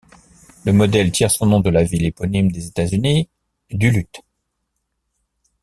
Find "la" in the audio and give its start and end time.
1.69-1.83